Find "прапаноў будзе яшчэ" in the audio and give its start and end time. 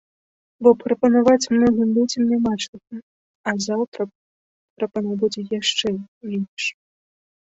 4.77-5.87